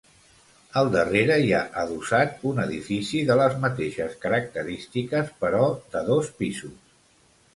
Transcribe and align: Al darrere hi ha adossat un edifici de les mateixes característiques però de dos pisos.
Al 0.79 0.87
darrere 0.93 1.35
hi 1.43 1.51
ha 1.57 1.59
adossat 1.81 2.39
un 2.53 2.61
edifici 2.63 3.21
de 3.29 3.37
les 3.41 3.57
mateixes 3.65 4.15
característiques 4.25 5.29
però 5.45 5.63
de 5.97 6.01
dos 6.11 6.33
pisos. 6.41 6.81